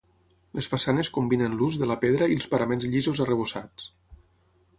[0.59, 3.87] Les façanes combinen l'ús de la pedra i els paraments llisos arrebossats.